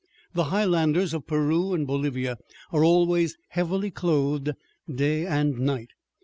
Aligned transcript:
The 0.33 0.45
Highlanders 0.45 1.13
of 1.13 1.27
Peru 1.27 1.73
and 1.75 1.85
Bolivia 1.85 2.39
are 2.71 2.83
always 2.83 3.37
heavily 3.49 3.91
clothed, 3.91 4.49
day 4.91 5.27
and 5.27 5.59
night. 5.59 5.89